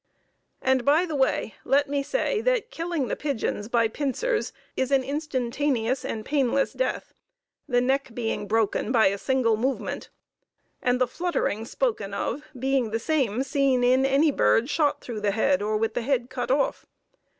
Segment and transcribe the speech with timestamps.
[0.63, 5.03] And, by the way, let me say that killing the pigeons by pincers is an
[5.03, 7.13] instantaneous and painless death,
[7.67, 10.09] the neck being broken by a single movement,
[10.81, 15.33] and the fluttering spoken of being the same seen in any bird shot through the
[15.33, 16.87] head, or with the head cut off.